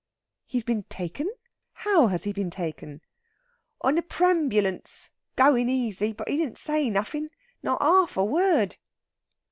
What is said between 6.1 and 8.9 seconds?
But he didn't say nothin'. Not harf a word!"